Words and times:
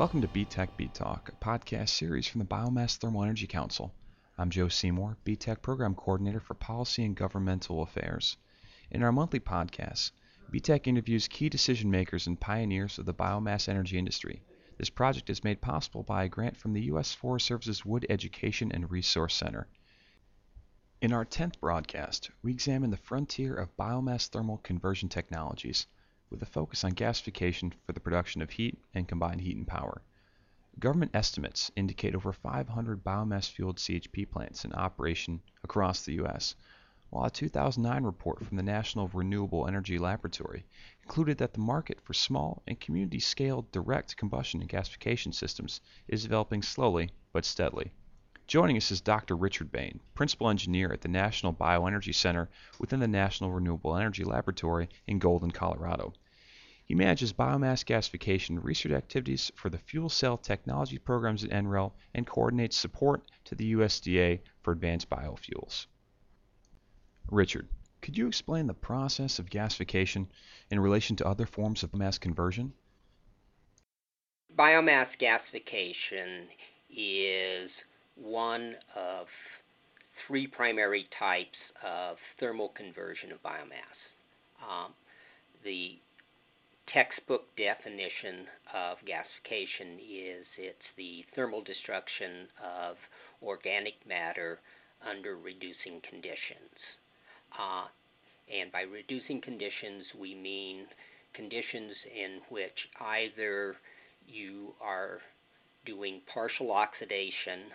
Welcome 0.00 0.22
to 0.22 0.28
BTEC 0.28 0.78
Beat 0.78 0.94
Talk, 0.94 1.28
a 1.28 1.44
podcast 1.44 1.90
series 1.90 2.26
from 2.26 2.38
the 2.38 2.46
Biomass 2.46 2.96
Thermal 2.96 3.22
Energy 3.22 3.46
Council. 3.46 3.92
I'm 4.38 4.48
Joe 4.48 4.68
Seymour, 4.68 5.18
BTEC 5.26 5.60
Program 5.60 5.94
Coordinator 5.94 6.40
for 6.40 6.54
Policy 6.54 7.04
and 7.04 7.14
Governmental 7.14 7.82
Affairs. 7.82 8.38
In 8.90 9.02
our 9.02 9.12
monthly 9.12 9.40
podcast, 9.40 10.12
BTEC 10.50 10.86
interviews 10.86 11.28
key 11.28 11.50
decision 11.50 11.90
makers 11.90 12.26
and 12.26 12.40
pioneers 12.40 12.98
of 12.98 13.04
the 13.04 13.12
biomass 13.12 13.68
energy 13.68 13.98
industry. 13.98 14.40
This 14.78 14.88
project 14.88 15.28
is 15.28 15.44
made 15.44 15.60
possible 15.60 16.02
by 16.02 16.24
a 16.24 16.30
grant 16.30 16.56
from 16.56 16.72
the 16.72 16.84
U.S. 16.84 17.12
Forest 17.12 17.44
Service's 17.44 17.84
Wood 17.84 18.06
Education 18.08 18.72
and 18.72 18.90
Resource 18.90 19.34
Center. 19.34 19.68
In 21.02 21.12
our 21.12 21.26
10th 21.26 21.60
broadcast, 21.60 22.30
we 22.42 22.52
examine 22.52 22.88
the 22.88 22.96
frontier 22.96 23.54
of 23.54 23.76
biomass 23.76 24.28
thermal 24.28 24.56
conversion 24.64 25.10
technologies– 25.10 25.86
with 26.30 26.42
a 26.42 26.46
focus 26.46 26.84
on 26.84 26.92
gasification 26.92 27.72
for 27.84 27.92
the 27.92 28.00
production 28.00 28.40
of 28.40 28.50
heat 28.50 28.78
and 28.94 29.08
combined 29.08 29.40
heat 29.40 29.56
and 29.56 29.66
power. 29.66 30.00
Government 30.78 31.10
estimates 31.12 31.70
indicate 31.74 32.14
over 32.14 32.32
500 32.32 33.02
biomass-fueled 33.02 33.78
CHP 33.78 34.30
plants 34.30 34.64
in 34.64 34.72
operation 34.72 35.42
across 35.64 36.04
the 36.04 36.14
U.S., 36.14 36.54
while 37.10 37.26
a 37.26 37.30
2009 37.30 38.04
report 38.04 38.46
from 38.46 38.56
the 38.56 38.62
National 38.62 39.08
Renewable 39.08 39.66
Energy 39.66 39.98
Laboratory 39.98 40.64
concluded 41.02 41.38
that 41.38 41.52
the 41.52 41.60
market 41.60 42.00
for 42.00 42.14
small 42.14 42.62
and 42.68 42.78
community-scale 42.78 43.66
direct 43.72 44.16
combustion 44.16 44.60
and 44.60 44.70
gasification 44.70 45.34
systems 45.34 45.80
is 46.06 46.22
developing 46.22 46.62
slowly 46.62 47.10
but 47.32 47.44
steadily. 47.44 47.90
Joining 48.50 48.76
us 48.76 48.90
is 48.90 49.00
Dr. 49.00 49.36
Richard 49.36 49.70
Bain, 49.70 50.00
Principal 50.12 50.50
Engineer 50.50 50.92
at 50.92 51.02
the 51.02 51.08
National 51.08 51.52
Bioenergy 51.52 52.12
Center 52.12 52.48
within 52.80 52.98
the 52.98 53.06
National 53.06 53.52
Renewable 53.52 53.94
Energy 53.94 54.24
Laboratory 54.24 54.88
in 55.06 55.20
Golden, 55.20 55.52
Colorado. 55.52 56.14
He 56.84 56.96
manages 56.96 57.32
biomass 57.32 57.84
gasification 57.84 58.58
research 58.60 58.90
activities 58.90 59.52
for 59.54 59.70
the 59.70 59.78
fuel 59.78 60.08
cell 60.08 60.36
technology 60.36 60.98
programs 60.98 61.44
at 61.44 61.50
NREL 61.50 61.92
and 62.12 62.26
coordinates 62.26 62.76
support 62.76 63.22
to 63.44 63.54
the 63.54 63.74
USDA 63.74 64.40
for 64.62 64.72
advanced 64.72 65.08
biofuels. 65.08 65.86
Richard, 67.30 67.68
could 68.02 68.18
you 68.18 68.26
explain 68.26 68.66
the 68.66 68.74
process 68.74 69.38
of 69.38 69.48
gasification 69.48 70.26
in 70.72 70.80
relation 70.80 71.14
to 71.14 71.24
other 71.24 71.46
forms 71.46 71.84
of 71.84 71.94
mass 71.94 72.18
conversion? 72.18 72.72
Biomass 74.58 75.06
gasification 75.20 76.48
is 76.90 77.70
one 78.22 78.74
of 78.94 79.26
three 80.26 80.46
primary 80.46 81.08
types 81.18 81.58
of 81.84 82.16
thermal 82.38 82.68
conversion 82.76 83.32
of 83.32 83.42
biomass. 83.42 83.98
Um, 84.62 84.92
the 85.64 85.98
textbook 86.92 87.44
definition 87.56 88.46
of 88.74 88.98
gasification 88.98 89.98
is 89.98 90.44
it's 90.58 90.78
the 90.96 91.24
thermal 91.34 91.62
destruction 91.62 92.48
of 92.62 92.96
organic 93.42 93.94
matter 94.06 94.58
under 95.08 95.36
reducing 95.36 96.00
conditions. 96.08 96.76
Uh, 97.58 97.86
and 98.52 98.70
by 98.72 98.82
reducing 98.82 99.40
conditions, 99.40 100.04
we 100.18 100.34
mean 100.34 100.86
conditions 101.34 101.92
in 102.14 102.40
which 102.48 102.88
either 103.00 103.76
you 104.26 104.74
are 104.80 105.18
doing 105.86 106.20
partial 106.32 106.72
oxidation 106.72 107.70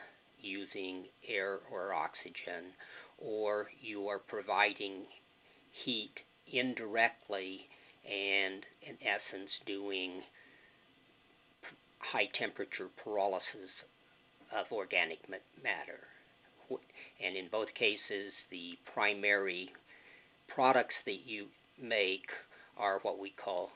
using 0.46 1.06
air 1.28 1.60
or 1.72 1.94
oxygen, 1.94 2.72
or 3.18 3.68
you 3.82 4.08
are 4.08 4.20
providing 4.20 5.04
heat 5.84 6.14
indirectly 6.52 7.68
and 8.06 8.64
in 8.88 8.96
essence 9.02 9.50
doing 9.66 10.22
high 12.00 12.30
temperature 12.38 12.90
pyrolysis 13.04 13.74
of 14.56 14.72
organic 14.72 15.20
matter. 15.30 16.08
And 17.26 17.36
in 17.36 17.48
both 17.52 17.74
cases, 17.74 18.32
the 18.52 18.78
primary 18.94 19.72
products 20.48 20.96
that 21.06 21.26
you 21.26 21.48
make 21.82 22.28
are 22.78 23.00
what 23.02 23.20
we 23.20 23.34
call 23.44 23.72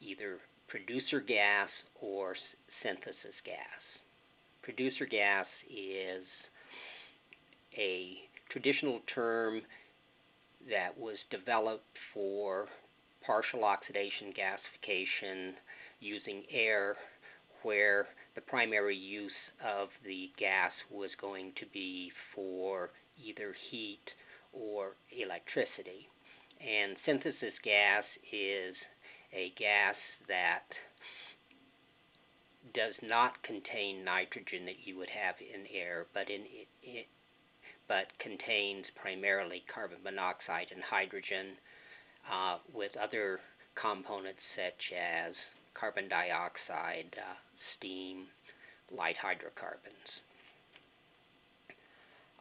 either 0.00 0.38
producer 0.68 1.20
gas 1.20 1.68
or 2.00 2.36
synthesis 2.82 3.36
gas. 3.44 3.89
Producer 4.62 5.06
gas 5.06 5.46
is 5.68 6.24
a 7.76 8.18
traditional 8.50 9.00
term 9.12 9.62
that 10.68 10.96
was 10.98 11.16
developed 11.30 11.96
for 12.12 12.66
partial 13.24 13.64
oxidation 13.64 14.32
gasification 14.36 15.52
using 16.00 16.42
air 16.50 16.96
where 17.62 18.06
the 18.34 18.40
primary 18.40 18.96
use 18.96 19.32
of 19.64 19.88
the 20.04 20.30
gas 20.38 20.72
was 20.90 21.10
going 21.20 21.52
to 21.58 21.66
be 21.72 22.10
for 22.34 22.90
either 23.22 23.54
heat 23.70 24.10
or 24.52 24.96
electricity. 25.10 26.08
And 26.60 26.96
synthesis 27.06 27.54
gas 27.62 28.04
is 28.32 28.74
a 29.32 29.52
gas 29.58 29.96
that 30.28 30.64
does 32.74 32.94
not 33.02 33.42
contain 33.42 34.04
nitrogen 34.04 34.64
that 34.66 34.84
you 34.84 34.96
would 34.98 35.08
have 35.10 35.34
in 35.40 35.66
air, 35.74 36.06
but 36.14 36.28
in 36.30 36.42
it, 36.82 37.06
but 37.88 38.06
contains 38.18 38.84
primarily 39.00 39.64
carbon 39.72 39.98
monoxide 40.04 40.68
and 40.72 40.82
hydrogen 40.82 41.56
uh, 42.30 42.58
with 42.72 42.92
other 42.96 43.40
components 43.74 44.40
such 44.54 44.96
as 44.96 45.34
carbon 45.74 46.08
dioxide, 46.08 47.16
uh, 47.16 47.34
steam, 47.76 48.26
light 48.96 49.16
hydrocarbons. 49.16 49.94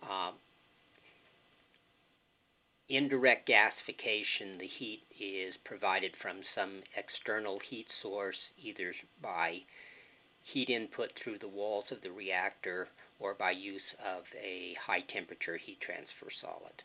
Uh, 0.04 0.32
indirect 2.90 3.48
gasification, 3.48 4.60
the 4.60 4.68
heat 4.68 5.04
is 5.20 5.54
provided 5.64 6.12
from 6.22 6.38
some 6.56 6.82
external 6.98 7.60
heat 7.70 7.88
source, 8.02 8.38
either 8.62 8.94
by 9.22 9.60
heat 10.44 10.70
input 10.70 11.10
through 11.22 11.38
the 11.40 11.48
walls 11.48 11.86
of 11.92 12.02
the 12.02 12.12
reactor 12.12 12.88
or 13.20 13.34
by 13.34 13.52
use 13.52 13.82
of 14.06 14.24
a 14.42 14.76
high 14.86 15.04
temperature 15.14 15.58
heat 15.58 15.80
transfer 15.82 16.32
solid. 16.42 16.84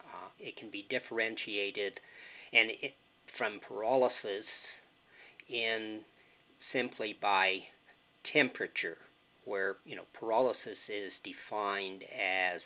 Uh, 0.00 0.28
it 0.38 0.56
can 0.56 0.70
be 0.70 0.86
differentiated 0.88 1.98
and 2.52 2.70
it, 2.82 2.94
from 3.36 3.60
pyrolysis 3.68 4.44
in 5.48 6.00
simply 6.72 7.16
by 7.20 7.58
temperature, 8.32 8.98
where 9.44 9.76
you 9.84 9.96
know 9.96 10.04
pyrolysis 10.20 10.78
is 10.88 11.12
defined 11.24 12.02
as 12.04 12.60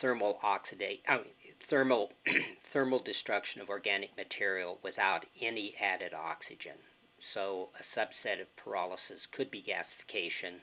thermal 0.00 0.38
oxidate, 0.42 1.00
uh, 1.08 1.18
thermal 1.68 2.10
thermal 2.72 3.00
destruction 3.00 3.60
of 3.60 3.68
organic 3.68 4.10
material 4.16 4.78
without 4.82 5.24
any 5.40 5.74
added 5.80 6.12
oxygen. 6.14 6.76
So 7.34 7.68
a 7.78 7.98
subset 7.98 8.40
of 8.40 8.48
pyrolysis 8.56 9.30
could 9.32 9.50
be 9.50 9.62
gasification. 9.62 10.60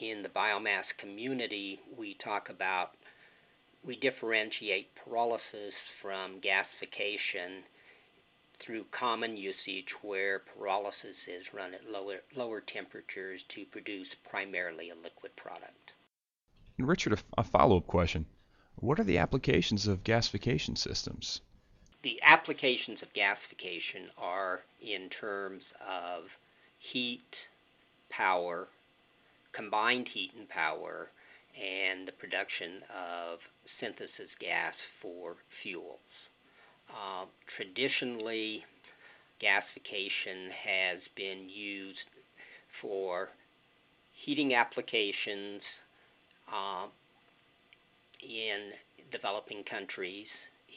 In 0.00 0.22
the 0.22 0.28
biomass 0.28 0.84
community, 0.98 1.80
we 1.96 2.14
talk 2.14 2.48
about 2.48 2.96
we 3.84 3.96
differentiate 3.96 4.90
pyrolysis 4.96 5.72
from 6.00 6.40
gasification 6.40 7.62
through 8.60 8.84
common 8.92 9.36
usage 9.36 9.92
where 10.00 10.40
pyrolysis 10.40 11.18
is 11.28 11.44
run 11.52 11.74
at 11.74 11.90
lower, 11.90 12.20
lower 12.34 12.60
temperatures 12.60 13.42
to 13.54 13.64
produce 13.66 14.08
primarily 14.28 14.90
a 14.90 14.94
liquid 14.94 15.36
product. 15.36 15.92
And 16.78 16.88
Richard, 16.88 17.12
a, 17.12 17.18
a 17.38 17.44
follow 17.44 17.76
up 17.76 17.86
question. 17.86 18.26
What 18.76 18.98
are 18.98 19.04
the 19.04 19.18
applications 19.18 19.86
of 19.86 20.02
gasification 20.02 20.78
systems? 20.78 21.40
The 22.04 22.20
applications 22.22 22.98
of 23.00 23.08
gasification 23.14 24.08
are 24.18 24.60
in 24.82 25.08
terms 25.08 25.62
of 25.80 26.24
heat, 26.92 27.24
power, 28.10 28.68
combined 29.54 30.08
heat 30.12 30.32
and 30.38 30.46
power, 30.50 31.08
and 31.56 32.06
the 32.06 32.12
production 32.12 32.82
of 32.94 33.38
synthesis 33.80 34.28
gas 34.38 34.74
for 35.00 35.36
fuels. 35.62 35.98
Uh, 36.90 37.24
traditionally, 37.56 38.62
gasification 39.42 40.50
has 40.50 40.98
been 41.16 41.48
used 41.48 41.98
for 42.82 43.30
heating 44.12 44.54
applications 44.54 45.62
uh, 46.52 46.86
in 48.22 48.72
developing 49.10 49.64
countries. 49.64 50.26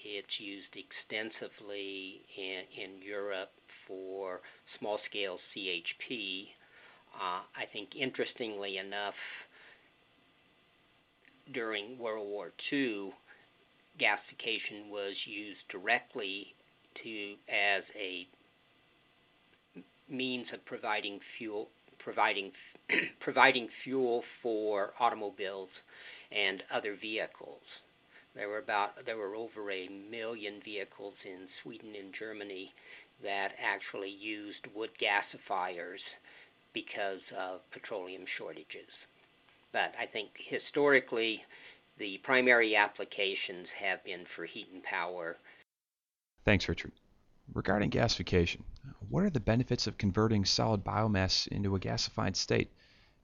It's 0.09 0.39
used 0.39 0.73
extensively 0.73 2.21
in, 2.37 2.63
in 2.81 3.01
Europe 3.01 3.51
for 3.85 4.39
small 4.79 4.99
scale 5.09 5.37
CHP. 5.53 6.47
Uh, 7.13 7.41
I 7.53 7.65
think, 7.73 7.89
interestingly 7.93 8.77
enough, 8.77 9.15
during 11.53 11.99
World 11.99 12.25
War 12.25 12.53
II, 12.71 13.11
gasification 13.99 14.89
was 14.89 15.13
used 15.25 15.59
directly 15.69 16.55
to 17.03 17.33
as 17.49 17.83
a 17.99 18.27
means 20.09 20.47
of 20.53 20.63
providing 20.65 21.19
fuel, 21.37 21.67
providing 21.99 22.53
providing 23.19 23.67
fuel 23.83 24.23
for 24.41 24.93
automobiles 25.01 25.69
and 26.31 26.63
other 26.73 26.95
vehicles. 26.95 27.61
There 28.37 28.49
were 28.49 28.59
about 28.59 29.03
there 29.03 29.17
were 29.17 29.35
over 29.35 29.71
a 29.71 29.87
million 29.87 30.61
vehicles 30.63 31.15
in 31.25 31.47
Sweden 31.63 31.95
and 31.95 32.13
Germany 32.13 32.71
that 33.23 33.53
actually 33.59 34.11
used 34.11 34.67
wood 34.75 34.91
gasifiers 35.01 36.01
because 36.71 37.21
of 37.35 37.61
petroleum 37.71 38.25
shortages. 38.37 38.91
But 39.71 39.95
I 39.99 40.05
think 40.05 40.29
historically, 40.37 41.43
the 41.97 42.19
primary 42.19 42.75
applications 42.75 43.69
have 43.69 44.03
been 44.03 44.27
for 44.35 44.45
heat 44.45 44.67
and 44.71 44.83
power. 44.83 45.37
Thanks, 46.45 46.69
Richard. 46.69 46.91
Regarding 47.55 47.89
gasification, 47.89 48.61
what 49.09 49.23
are 49.23 49.31
the 49.31 49.39
benefits 49.39 49.87
of 49.87 49.97
converting 49.97 50.45
solid 50.45 50.83
biomass 50.83 51.47
into 51.47 51.75
a 51.75 51.79
gasified 51.79 52.35
state? 52.35 52.71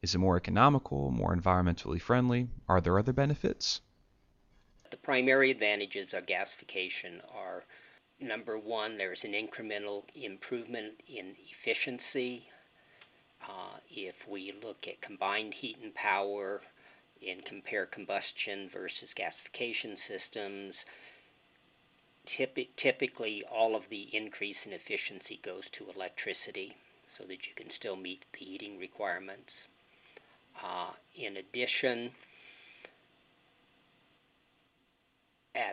Is 0.01 0.16
it 0.16 0.18
more 0.18 0.38
economical, 0.38 1.12
more 1.12 1.36
environmentally 1.36 2.01
friendly? 2.01 2.50
Are 2.68 2.81
there 2.81 2.98
other 2.98 3.13
benefits? 3.13 3.81
The 4.94 4.98
primary 4.98 5.50
advantages 5.50 6.07
of 6.13 6.28
gasification 6.28 7.18
are 7.34 7.63
number 8.19 8.60
one, 8.60 8.95
there's 8.95 9.18
an 9.24 9.31
incremental 9.34 10.04
improvement 10.13 10.94
in 11.07 11.34
efficiency. 11.50 12.44
Uh, 13.42 13.80
if 13.90 14.13
we 14.30 14.54
look 14.63 14.78
at 14.88 15.01
combined 15.01 15.56
heat 15.56 15.78
and 15.81 15.95
power 15.95 16.62
and 17.28 17.44
compare 17.45 17.88
combustion 17.88 18.69
versus 18.72 19.10
gasification 19.18 19.98
systems, 20.07 20.75
typically 22.78 23.44
all 23.51 23.75
of 23.75 23.81
the 23.90 24.16
increase 24.16 24.57
in 24.63 24.74
efficiency 24.74 25.40
goes 25.44 25.63
to 25.75 25.90
electricity 25.90 26.75
so 27.18 27.24
that 27.24 27.42
you 27.50 27.56
can 27.56 27.72
still 27.80 27.95
meet 27.95 28.24
the 28.34 28.45
heating 28.45 28.78
requirements. 28.78 29.50
Uh, 30.63 30.92
in 31.16 31.38
addition, 31.38 32.12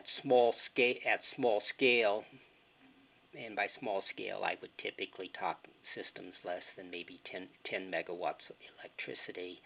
at 0.00 0.22
small 0.22 0.54
scale, 0.72 0.94
at 1.06 1.20
small 1.36 1.62
scale, 1.76 2.24
and 3.38 3.54
by 3.54 3.68
small 3.78 4.02
scale, 4.12 4.40
I 4.44 4.56
would 4.60 4.70
typically 4.78 5.30
talk 5.38 5.58
systems 5.94 6.32
less 6.44 6.62
than 6.76 6.90
maybe 6.90 7.20
10, 7.30 7.46
10 7.70 7.90
megawatts 7.90 8.48
of 8.48 8.56
electricity. 8.78 9.60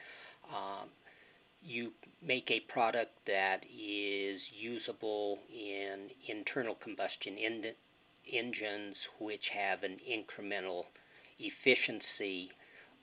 Um, 0.50 0.88
you 1.62 1.92
make 2.22 2.50
a 2.50 2.60
product 2.60 3.12
that 3.26 3.62
is 3.64 4.40
usable 4.60 5.38
in 5.50 6.10
internal 6.28 6.76
combustion 6.82 7.38
in 7.38 7.72
engines, 8.30 8.96
which 9.20 9.44
have 9.54 9.82
an 9.82 9.96
incremental 10.04 10.84
efficiency 11.38 12.50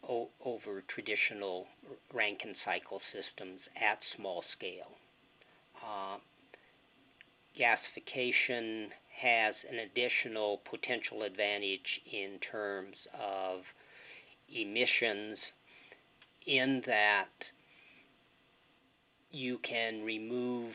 o- 0.07 0.29
over 0.45 0.83
traditional 0.93 1.65
Rankine 2.13 2.55
cycle 2.65 3.01
systems 3.13 3.61
at 3.75 3.99
small 4.15 4.43
scale. 4.55 4.91
Uh, 5.83 6.17
gasification 7.59 8.87
has 9.21 9.53
an 9.69 9.79
additional 9.79 10.61
potential 10.69 11.23
advantage 11.23 12.01
in 12.11 12.39
terms 12.51 12.95
of 13.19 13.61
emissions, 14.53 15.37
in 16.47 16.81
that 16.87 17.29
you 19.31 19.59
can 19.59 20.03
remove 20.03 20.73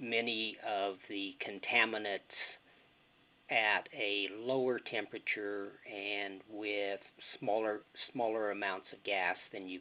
many 0.00 0.56
of 0.66 0.96
the 1.08 1.34
contaminants 1.46 2.20
at 3.50 3.86
a 3.92 4.28
lower 4.38 4.78
temperature 4.78 5.72
and 5.86 6.40
with 6.50 7.00
smaller 7.38 7.82
smaller 8.10 8.50
amounts 8.50 8.86
of 8.92 9.02
gas 9.04 9.36
than 9.52 9.68
you 9.68 9.80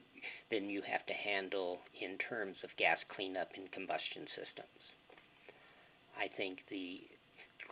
than 0.52 0.70
you 0.70 0.82
have 0.82 1.06
to 1.06 1.14
handle 1.14 1.80
in 2.02 2.18
terms 2.18 2.58
of 2.64 2.70
gas 2.78 2.98
cleanup 3.16 3.50
in 3.56 3.68
combustion 3.70 4.28
systems. 4.36 4.93
I 6.18 6.28
think 6.38 6.60
the 6.70 7.02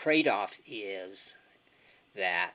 trade-off 0.03 0.49
is 0.67 1.17
that 2.15 2.53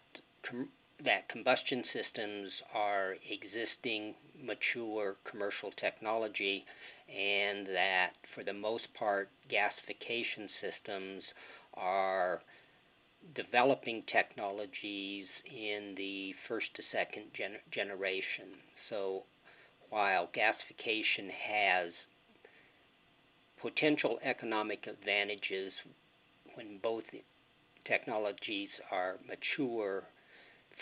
com- 0.48 0.70
that 1.04 1.28
combustion 1.28 1.84
systems 1.92 2.50
are 2.74 3.16
existing 3.30 4.14
mature 4.42 5.16
commercial 5.30 5.70
technology 5.72 6.64
and 7.08 7.66
that 7.66 8.12
for 8.34 8.42
the 8.42 8.52
most 8.52 8.84
part 8.94 9.28
gasification 9.50 10.48
systems 10.60 11.22
are 11.74 12.40
developing 13.34 14.02
technologies 14.10 15.26
in 15.44 15.94
the 15.96 16.34
first 16.48 16.66
to 16.74 16.82
second 16.92 17.24
gen- 17.36 17.60
generation. 17.70 18.48
So 18.88 19.24
while 19.90 20.28
gasification 20.34 21.30
has 21.30 21.92
potential 23.66 24.20
economic 24.22 24.86
advantages 24.86 25.72
when 26.54 26.78
both 26.82 27.02
technologies 27.84 28.68
are 28.92 29.16
mature, 29.26 30.04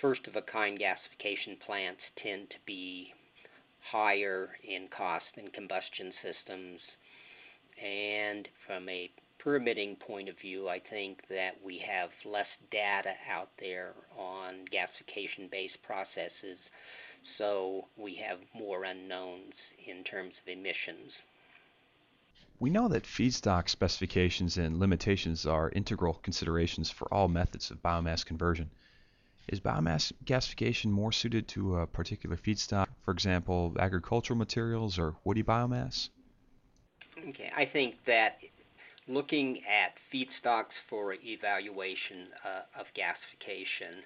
first 0.02 0.20
of 0.26 0.36
a 0.36 0.42
kind 0.42 0.78
gasification 0.78 1.58
plants 1.64 2.00
tend 2.22 2.50
to 2.50 2.56
be 2.66 3.08
higher 3.90 4.50
in 4.68 4.86
cost 4.94 5.24
than 5.34 5.48
combustion 5.52 6.12
systems. 6.22 6.78
And 7.82 8.46
from 8.66 8.86
a 8.90 9.10
permitting 9.38 9.96
point 9.96 10.28
of 10.28 10.38
view, 10.38 10.68
I 10.68 10.80
think 10.90 11.20
that 11.30 11.52
we 11.64 11.82
have 11.90 12.10
less 12.30 12.46
data 12.70 13.14
out 13.32 13.48
there 13.58 13.92
on 14.18 14.66
gasification 14.70 15.50
based 15.50 15.82
processes, 15.86 16.58
so 17.38 17.86
we 17.96 18.20
have 18.28 18.38
more 18.54 18.84
unknowns 18.84 19.54
in 19.86 20.04
terms 20.04 20.34
of 20.42 20.52
emissions. 20.52 21.12
We 22.60 22.70
know 22.70 22.88
that 22.88 23.02
feedstock 23.02 23.68
specifications 23.68 24.58
and 24.58 24.78
limitations 24.78 25.44
are 25.44 25.70
integral 25.70 26.14
considerations 26.14 26.90
for 26.90 27.12
all 27.12 27.28
methods 27.28 27.70
of 27.70 27.82
biomass 27.82 28.24
conversion. 28.24 28.70
Is 29.48 29.60
biomass 29.60 30.12
gasification 30.24 30.86
more 30.86 31.12
suited 31.12 31.48
to 31.48 31.78
a 31.78 31.86
particular 31.86 32.36
feedstock, 32.36 32.88
for 33.04 33.10
example, 33.10 33.76
agricultural 33.78 34.38
materials 34.38 34.98
or 34.98 35.16
woody 35.24 35.42
biomass? 35.42 36.08
Okay, 37.28 37.50
I 37.54 37.66
think 37.66 37.96
that 38.06 38.38
looking 39.08 39.62
at 39.66 39.94
feedstocks 40.12 40.72
for 40.88 41.12
evaluation 41.12 42.28
uh, 42.44 42.80
of 42.80 42.86
gasification, 42.96 44.02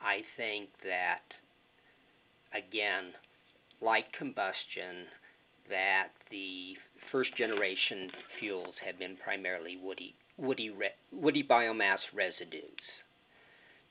I 0.00 0.22
think 0.36 0.68
that, 0.84 1.22
again, 2.52 3.12
like 3.80 4.12
combustion, 4.12 5.06
that 5.70 6.08
the 6.30 6.74
first 7.10 7.34
generation 7.36 8.10
fuels 8.38 8.74
have 8.84 8.98
been 8.98 9.16
primarily 9.16 9.78
woody, 9.82 10.14
woody, 10.36 10.74
woody 11.12 11.42
biomass 11.42 11.98
residues 12.14 12.82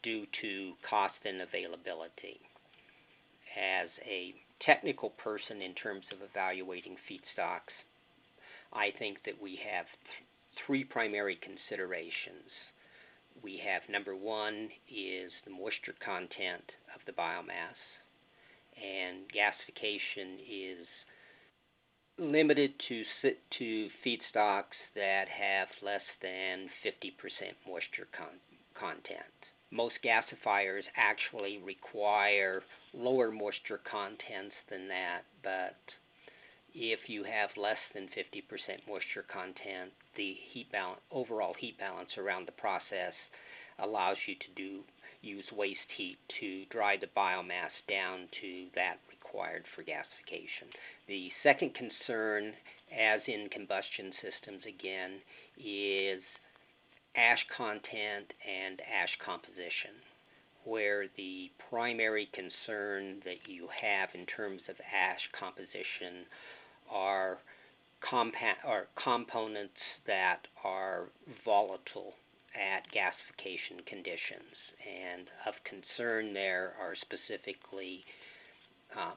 due 0.03 0.25
to 0.41 0.73
cost 0.87 1.15
and 1.25 1.41
availability. 1.41 2.39
As 3.57 3.89
a 4.05 4.35
technical 4.59 5.11
person 5.11 5.61
in 5.61 5.73
terms 5.73 6.03
of 6.11 6.19
evaluating 6.21 6.97
feedstocks, 7.09 7.73
I 8.73 8.91
think 8.99 9.19
that 9.25 9.41
we 9.41 9.59
have 9.71 9.85
th- 9.85 10.27
three 10.65 10.83
primary 10.83 11.39
considerations. 11.41 12.51
We 13.41 13.61
have 13.65 13.81
number 13.89 14.15
one 14.15 14.69
is 14.89 15.31
the 15.45 15.51
moisture 15.51 15.95
content 16.03 16.71
of 16.93 17.01
the 17.05 17.13
biomass, 17.13 17.79
and 18.75 19.23
gasification 19.31 20.39
is 20.47 20.87
limited 22.17 22.73
to 22.87 23.03
to 23.57 23.89
feedstocks 24.05 24.77
that 24.95 25.27
have 25.27 25.67
less 25.81 26.01
than 26.21 26.69
50% 26.83 27.11
moisture 27.67 28.07
con- 28.15 28.39
content. 28.79 29.25
Most 29.71 29.95
gasifiers 30.03 30.83
actually 30.95 31.57
require 31.57 32.63
lower 32.93 33.31
moisture 33.31 33.81
contents 33.89 34.55
than 34.69 34.87
that, 34.87 35.23
but 35.43 35.75
if 36.73 36.99
you 37.07 37.23
have 37.23 37.49
less 37.57 37.79
than 37.93 38.07
50% 38.07 38.43
moisture 38.87 39.25
content, 39.31 39.91
the 40.15 40.35
heat 40.51 40.71
balance, 40.71 41.01
overall 41.11 41.53
heat 41.57 41.77
balance 41.77 42.09
around 42.17 42.47
the 42.47 42.51
process 42.53 43.13
allows 43.79 44.17
you 44.27 44.35
to 44.35 44.51
do 44.55 44.79
use 45.21 45.45
waste 45.51 45.79
heat 45.97 46.17
to 46.39 46.65
dry 46.69 46.95
the 46.95 47.07
biomass 47.17 47.73
down 47.89 48.27
to 48.41 48.67
that 48.75 48.99
required 49.35 49.65
for 49.75 49.83
gasification. 49.83 50.71
The 51.07 51.29
second 51.43 51.73
concern, 51.75 52.53
as 52.97 53.21
in 53.27 53.49
combustion 53.49 54.13
systems 54.21 54.63
again, 54.67 55.19
is 55.57 56.21
ash 57.15 57.45
content 57.55 58.31
and 58.47 58.79
ash 58.81 59.11
composition, 59.23 59.99
where 60.63 61.05
the 61.17 61.51
primary 61.69 62.29
concern 62.33 63.21
that 63.25 63.47
you 63.47 63.67
have 63.81 64.09
in 64.13 64.25
terms 64.25 64.61
of 64.69 64.75
ash 64.79 65.21
composition 65.37 66.25
are 66.89 67.37
compa- 68.01 68.63
or 68.65 68.87
components 69.01 69.79
that 70.07 70.47
are 70.63 71.09
volatile 71.43 72.13
at 72.55 72.83
gasification 72.91 73.85
conditions. 73.85 74.55
And 74.85 75.27
of 75.45 75.55
concern 75.65 76.33
there 76.33 76.73
are 76.79 76.95
specifically 76.95 78.05
uh, 78.95 79.11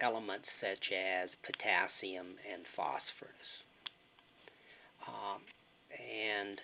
elements 0.00 0.46
such 0.60 0.92
as 0.92 1.28
potassium 1.44 2.34
and 2.52 2.64
phosphorus. 2.76 3.50
Um, 5.06 5.40
and 5.92 6.60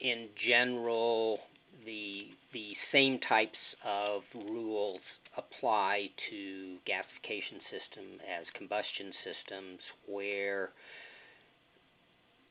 in 0.00 0.28
general, 0.46 1.38
the 1.84 2.28
the 2.52 2.76
same 2.92 3.18
types 3.20 3.58
of 3.84 4.22
rules 4.34 5.00
apply 5.36 6.08
to 6.30 6.76
gasification 6.86 7.58
system 7.70 8.20
as 8.38 8.46
combustion 8.56 9.12
systems 9.24 9.80
where 10.06 10.70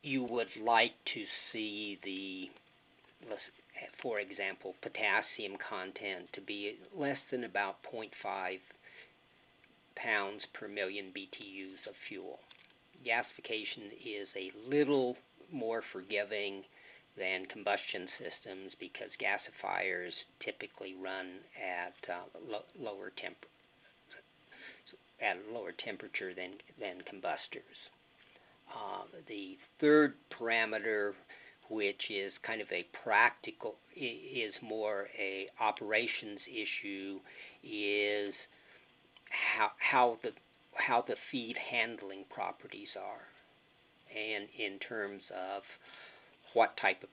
you 0.02 0.24
would 0.24 0.50
like 0.62 0.94
to 1.14 1.24
see 1.52 1.98
the 2.04 2.50
for 4.02 4.20
example 4.20 4.76
potassium 4.82 5.54
content 5.70 6.28
to 6.34 6.42
be 6.42 6.76
less 6.96 7.18
than 7.32 7.46
about 7.46 7.78
0.5 7.94 8.10
pounds 9.96 10.44
per 10.54 10.68
million 10.68 11.12
BTUs 11.16 11.88
of 11.88 11.96
fuel. 12.08 12.40
Gasification 13.06 13.92
is 14.06 14.28
a 14.36 14.52
little 14.70 15.16
more 15.52 15.84
forgiving 15.92 16.64
than 17.18 17.46
combustion 17.46 18.08
systems 18.18 18.72
because 18.80 19.10
gasifiers 19.22 20.14
typically 20.44 20.96
run 20.96 21.28
at 21.58 21.94
uh, 22.10 22.24
lo- 22.50 22.66
lower 22.80 23.12
temp 23.22 23.38
at 25.22 25.38
a 25.38 25.54
lower 25.54 25.72
temperature 25.72 26.34
than 26.34 26.52
than 26.80 26.98
combustors. 27.12 27.78
Uh, 28.74 29.04
the 29.28 29.58
third 29.80 30.14
parameter, 30.32 31.14
which 31.70 32.10
is 32.10 32.34
kind 32.46 32.62
of 32.62 32.68
a 32.72 32.86
practical, 33.04 33.76
is 33.96 34.54
more 34.62 35.08
a 35.18 35.48
operations 35.62 36.40
issue, 36.48 37.20
is 37.64 38.34
how 39.34 39.72
how 39.80 40.18
the 40.24 40.32
how 40.76 41.04
the 41.08 41.16
feed 41.32 41.56
handling 41.58 42.26
properties 42.34 42.90
are, 42.98 43.28
and 44.16 44.48
in 44.58 44.80
terms 44.80 45.22
of 45.32 45.64
what 46.54 46.76
type 46.78 47.04
of 47.04 47.10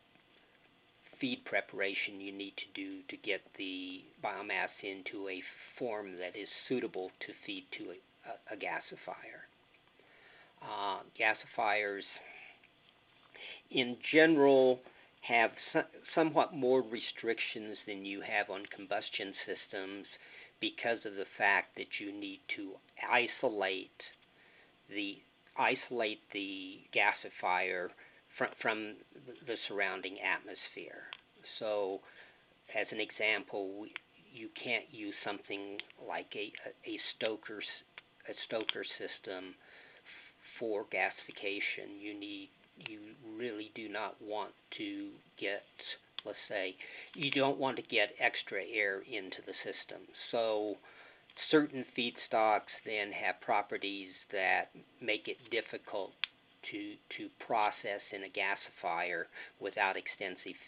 feed 1.20 1.44
preparation 1.44 2.20
you 2.20 2.32
need 2.32 2.54
to 2.56 2.64
do 2.74 3.00
to 3.08 3.16
get 3.16 3.40
the 3.58 4.02
biomass 4.24 4.70
into 4.82 5.28
a 5.28 5.42
form 5.78 6.12
that 6.18 6.34
is 6.36 6.48
suitable 6.68 7.10
to 7.20 7.32
feed 7.44 7.64
to 7.76 7.90
a, 7.90 8.54
a, 8.54 8.56
gasifier. 8.56 9.44
Uh, 10.62 11.00
gasifiers, 11.18 12.02
in 13.70 13.96
general, 14.10 14.80
have 15.20 15.50
so, 15.72 15.82
somewhat 16.14 16.54
more 16.54 16.80
restrictions 16.82 17.76
than 17.86 18.04
you 18.04 18.22
have 18.22 18.48
on 18.48 18.62
combustion 18.74 19.34
systems 19.44 20.06
because 20.60 20.98
of 21.04 21.14
the 21.14 21.26
fact 21.38 21.76
that 21.76 21.88
you 21.98 22.12
need 22.12 22.40
to 22.56 22.72
isolate 23.10 23.90
the 24.88 25.18
isolate 25.56 26.20
the 26.32 26.78
gasifier 26.94 27.88
from, 28.38 28.48
from 28.62 28.94
the 29.46 29.56
surrounding 29.68 30.16
atmosphere. 30.20 31.04
So, 31.58 32.00
as 32.74 32.86
an 32.90 33.00
example, 33.00 33.84
you 34.32 34.48
can't 34.62 34.84
use 34.90 35.14
something 35.24 35.78
like 36.08 36.32
a, 36.34 36.52
a, 36.88 36.98
stoker 37.16 37.60
a 38.28 38.34
stoker 38.46 38.84
system 38.96 39.54
for 40.58 40.84
gasification. 40.84 42.00
You 42.00 42.18
need 42.18 42.48
you 42.88 43.00
really 43.36 43.70
do 43.74 43.88
not 43.88 44.16
want 44.22 44.52
to 44.78 45.08
get 45.38 45.64
let's 46.24 46.38
say 46.48 46.76
you 47.14 47.30
don't 47.30 47.58
want 47.58 47.76
to 47.76 47.82
get 47.82 48.14
extra 48.18 48.62
air 48.62 49.02
into 49.10 49.38
the 49.46 49.54
system. 49.64 50.02
So 50.30 50.76
certain 51.50 51.84
feedstocks 51.96 52.72
then 52.84 53.12
have 53.12 53.40
properties 53.40 54.10
that 54.32 54.70
make 55.00 55.28
it 55.28 55.38
difficult 55.50 56.12
to 56.70 56.94
to 57.16 57.28
process 57.46 58.00
in 58.12 58.24
a 58.24 58.28
gasifier 58.28 59.24
without 59.60 59.96
extensive 59.96 60.58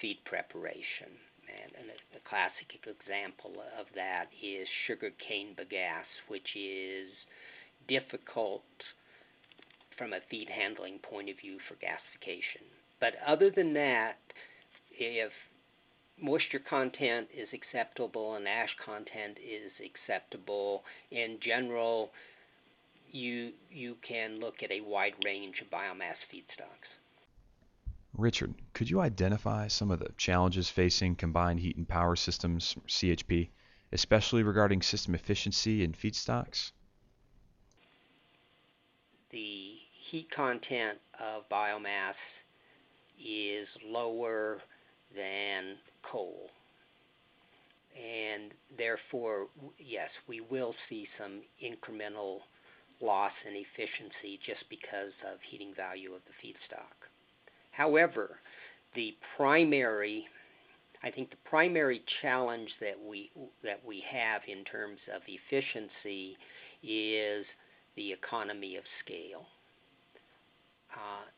feed 0.00 0.18
preparation. 0.24 1.12
And, 1.44 1.90
a 2.16 2.28
classic 2.28 2.72
example 2.82 3.52
of 3.78 3.86
that 3.94 4.26
is 4.42 4.66
sugarcane 4.86 5.54
bagasse, 5.54 6.28
which 6.28 6.56
is 6.56 7.10
difficult 7.86 8.64
from 9.98 10.14
a 10.14 10.20
feed 10.30 10.48
handling 10.48 10.98
point 10.98 11.28
of 11.28 11.36
view 11.38 11.58
for 11.68 11.74
gasification. 11.74 12.64
But 12.98 13.14
other 13.26 13.50
than 13.50 13.74
that, 13.74 14.16
if 14.98 15.32
moisture 16.20 16.58
content 16.58 17.28
is 17.34 17.48
acceptable 17.52 18.34
and 18.34 18.46
ash 18.46 18.74
content 18.84 19.36
is 19.38 19.72
acceptable, 19.84 20.84
in 21.10 21.38
general, 21.40 22.10
you 23.10 23.52
you 23.70 23.96
can 24.06 24.40
look 24.40 24.62
at 24.62 24.70
a 24.70 24.80
wide 24.80 25.14
range 25.24 25.60
of 25.60 25.70
biomass 25.70 26.16
feedstocks. 26.32 26.90
Richard, 28.16 28.54
could 28.74 28.88
you 28.88 29.00
identify 29.00 29.66
some 29.66 29.90
of 29.90 29.98
the 29.98 30.12
challenges 30.16 30.70
facing 30.70 31.16
combined 31.16 31.60
heat 31.60 31.76
and 31.76 31.88
power 31.88 32.14
systems, 32.14 32.76
CHP, 32.86 33.48
especially 33.92 34.44
regarding 34.44 34.82
system 34.82 35.14
efficiency 35.16 35.82
and 35.82 35.98
feedstocks? 35.98 36.70
The 39.30 39.78
heat 40.10 40.30
content 40.30 40.98
of 41.18 41.48
biomass 41.48 42.14
is 43.18 43.66
lower 43.84 44.60
than 45.16 45.76
coal. 46.10 46.50
And 47.94 48.52
therefore, 48.76 49.46
yes, 49.78 50.08
we 50.26 50.40
will 50.40 50.74
see 50.88 51.06
some 51.18 51.42
incremental 51.62 52.38
loss 53.00 53.32
in 53.46 53.54
efficiency 53.54 54.40
just 54.44 54.64
because 54.68 55.12
of 55.30 55.38
heating 55.48 55.72
value 55.76 56.12
of 56.12 56.20
the 56.26 56.46
feedstock. 56.46 57.08
However, 57.70 58.38
the 58.94 59.14
primary 59.36 60.26
I 61.04 61.10
think 61.10 61.28
the 61.28 61.36
primary 61.44 62.02
challenge 62.22 62.70
that 62.80 62.94
we 62.98 63.30
that 63.62 63.78
we 63.86 64.02
have 64.10 64.40
in 64.48 64.64
terms 64.64 64.98
of 65.14 65.20
efficiency 65.26 66.34
is 66.82 67.44
the 67.94 68.10
economy 68.10 68.76
of 68.76 68.84
scale, 69.04 69.46
uh, 70.94 71.28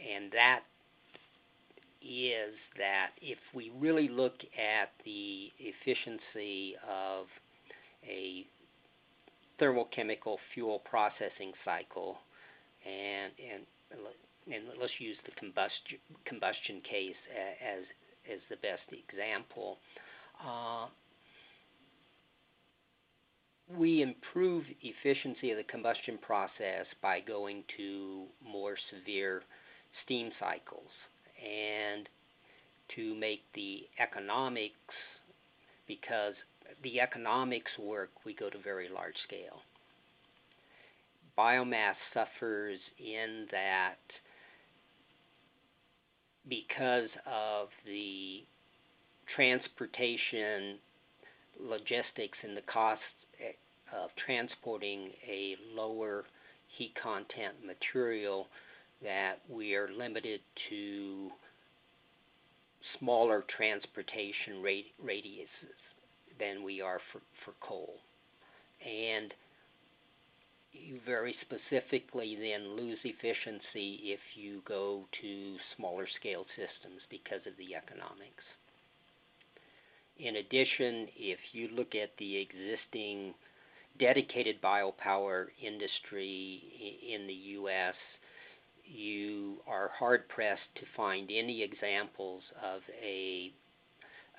and 0.00 0.32
that 0.32 0.60
is 2.06 2.54
that 2.78 3.10
if 3.20 3.38
we 3.54 3.70
really 3.78 4.08
look 4.08 4.34
at 4.56 4.90
the 5.04 5.50
efficiency 5.58 6.74
of 6.88 7.26
a 8.08 8.46
thermochemical 9.60 10.36
fuel 10.54 10.80
processing 10.80 11.52
cycle, 11.64 12.18
and 12.86 13.32
and 13.52 13.64
and 14.52 14.64
let's 14.80 14.92
use 14.98 15.16
the 15.24 15.32
combustion 15.32 15.98
combustion 16.24 16.80
case 16.88 17.16
as 17.34 17.84
as 18.32 18.40
the 18.50 18.56
best 18.56 18.82
example. 18.92 19.78
Uh, 20.44 20.86
we 23.76 24.02
improve 24.02 24.64
efficiency 24.82 25.50
of 25.50 25.56
the 25.56 25.64
combustion 25.64 26.18
process 26.18 26.86
by 27.02 27.18
going 27.18 27.64
to 27.76 28.24
more 28.44 28.76
severe 28.90 29.42
steam 30.04 30.30
cycles 30.38 30.90
and 31.42 32.08
to 32.94 33.14
make 33.14 33.42
the 33.54 33.86
economics 34.00 34.74
because 35.86 36.34
the 36.82 37.00
economics 37.00 37.70
work, 37.78 38.10
we 38.24 38.34
go 38.34 38.50
to 38.50 38.58
very 38.58 38.88
large 38.88 39.14
scale. 39.26 39.60
Biomass 41.38 41.94
suffers 42.14 42.78
in 42.98 43.46
that 43.52 43.96
because 46.48 47.10
of 47.26 47.68
the 47.84 48.44
transportation, 49.34 50.78
logistics, 51.60 52.38
and 52.42 52.56
the 52.56 52.62
cost 52.72 53.00
eh, 53.40 53.52
of 53.96 54.10
transporting 54.24 55.10
a 55.28 55.56
lower 55.74 56.24
heat 56.68 56.94
content 57.00 57.54
material, 57.64 58.46
that 59.02 59.40
we 59.48 59.74
are 59.74 59.88
limited 59.96 60.40
to 60.70 61.30
smaller 62.98 63.44
transportation 63.56 64.62
radiuses 64.62 65.46
than 66.38 66.62
we 66.62 66.80
are 66.80 67.00
for, 67.12 67.20
for 67.44 67.52
coal. 67.60 67.94
And 68.84 69.32
you 70.72 71.00
very 71.06 71.34
specifically 71.40 72.36
then 72.36 72.76
lose 72.76 72.98
efficiency 73.04 74.00
if 74.04 74.20
you 74.34 74.62
go 74.66 75.04
to 75.22 75.56
smaller 75.76 76.06
scale 76.20 76.44
systems 76.54 77.00
because 77.10 77.40
of 77.46 77.56
the 77.58 77.74
economics. 77.74 78.44
In 80.18 80.36
addition, 80.36 81.08
if 81.16 81.38
you 81.52 81.68
look 81.74 81.94
at 81.94 82.10
the 82.18 82.36
existing 82.36 83.34
dedicated 83.98 84.60
biopower 84.62 85.46
industry 85.62 86.62
in 87.10 87.26
the 87.26 87.32
U.S., 87.32 87.94
you 88.86 89.56
are 89.66 89.90
hard 89.98 90.28
pressed 90.28 90.74
to 90.76 90.82
find 90.96 91.30
any 91.30 91.62
examples 91.62 92.42
of 92.62 92.80
a 93.02 93.52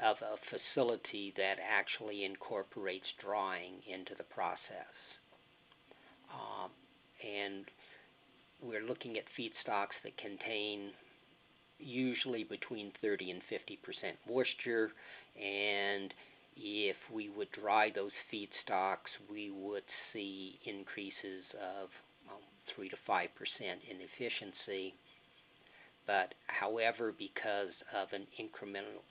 of 0.03 0.17
a 0.21 0.35
facility 0.51 1.33
that 1.37 1.57
actually 1.67 2.23
incorporates 2.23 3.07
drying 3.19 3.73
into 3.91 4.13
the 4.15 4.23
process. 4.23 4.93
Um, 6.31 6.69
and 7.25 7.65
we're 8.61 8.85
looking 8.85 9.17
at 9.17 9.23
feedstocks 9.37 9.97
that 10.03 10.15
contain 10.17 10.91
usually 11.79 12.43
between 12.43 12.91
30 13.01 13.31
and 13.31 13.41
50 13.49 13.79
percent 13.83 14.17
moisture 14.29 14.91
and 15.35 16.13
if 16.59 16.95
we 17.13 17.29
would 17.29 17.51
dry 17.51 17.91
those 17.93 18.11
feedstocks, 18.33 19.13
we 19.29 19.51
would 19.51 19.83
see 20.11 20.59
increases 20.65 21.43
of 21.53 21.89
3 22.75 22.89
to 22.89 22.95
5 23.05 23.29
percent 23.35 23.79
in 23.89 23.97
efficiency. 24.01 24.93
But 26.05 26.33
however, 26.47 27.13
because 27.17 27.75
of 27.93 28.07
an 28.13 28.25
incremental, 28.39 29.03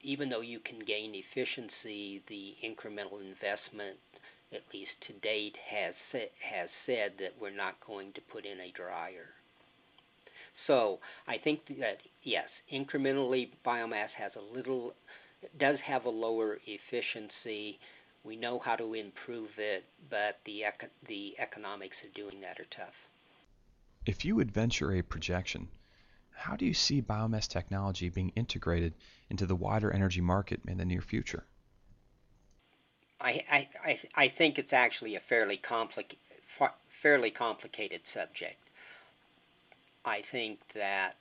even 0.00 0.28
though 0.30 0.40
you 0.40 0.60
can 0.60 0.78
gain 0.80 1.12
efficiency, 1.14 2.22
the 2.28 2.54
incremental 2.64 3.20
investment, 3.20 3.98
at 4.52 4.62
least 4.72 4.92
to 5.06 5.12
date, 5.20 5.56
has 5.70 5.94
has 6.12 6.68
said 6.86 7.12
that 7.18 7.34
we're 7.40 7.54
not 7.54 7.74
going 7.86 8.12
to 8.14 8.20
put 8.32 8.46
in 8.46 8.60
a 8.60 8.72
dryer. 8.72 9.28
So 10.66 10.98
I 11.26 11.38
think 11.38 11.60
that 11.80 11.98
yes, 12.22 12.48
incrementally 12.72 13.50
biomass 13.66 14.08
has 14.16 14.32
a 14.36 14.56
little, 14.56 14.94
does 15.60 15.78
have 15.84 16.06
a 16.06 16.10
lower 16.10 16.58
efficiency. 16.66 17.78
We 18.24 18.36
know 18.36 18.58
how 18.58 18.76
to 18.76 18.94
improve 18.94 19.50
it, 19.58 19.84
but 20.10 20.38
the 20.44 20.64
the 21.06 21.34
economics 21.38 21.96
of 22.06 22.14
doing 22.14 22.40
that 22.40 22.60
are 22.60 22.66
tough. 22.76 22.94
If 24.06 24.24
you 24.24 24.36
would 24.36 24.50
venture 24.50 24.92
a 24.92 25.02
projection, 25.02 25.68
how 26.32 26.56
do 26.56 26.64
you 26.64 26.74
see 26.74 27.02
biomass 27.02 27.48
technology 27.48 28.08
being 28.08 28.32
integrated 28.36 28.94
into 29.28 29.46
the 29.46 29.56
wider 29.56 29.90
energy 29.90 30.20
market 30.20 30.60
in 30.66 30.78
the 30.78 30.84
near 30.84 31.00
future? 31.00 31.44
I, 33.20 33.68
I, 33.84 33.98
I 34.14 34.28
think 34.38 34.58
it's 34.58 34.72
actually 34.72 35.16
a 35.16 35.20
fairly, 35.28 35.60
complica- 35.68 36.16
fairly 37.02 37.30
complicated 37.30 38.00
subject. 38.14 38.62
I 40.04 40.22
think 40.30 40.60
that 40.74 41.16